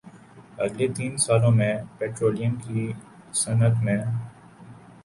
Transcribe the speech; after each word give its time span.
اگلے 0.63 0.87
تین 0.95 1.11
سالوں 1.17 1.51
میں 1.51 1.73
پٹرولیم 1.97 2.53
کی 2.63 2.91
صنعت 3.41 3.75
میں 3.83 3.97